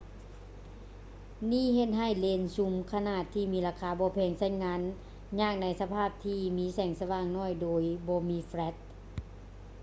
[1.51, 4.81] ນີ້ເຮັດໃຫ້ເລນຊູມຂະໜາດທີ່ມີລາຄາບໍ່ແພງ ໃຊ້ງານ
[5.41, 8.73] ຍາກໃນສະພາບທີ່ມີແສງສະຫວ່າງໜ້ອຍໂດຍບໍ່ມີແຝຼັດ